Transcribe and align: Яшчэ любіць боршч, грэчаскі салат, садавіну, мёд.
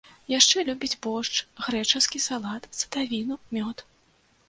Яшчэ 0.37 0.63
любіць 0.69 0.97
боршч, 1.07 1.35
грэчаскі 1.69 2.25
салат, 2.27 2.63
садавіну, 2.83 3.43
мёд. 3.55 3.89